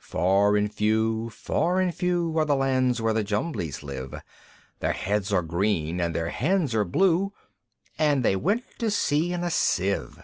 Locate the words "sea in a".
8.90-9.50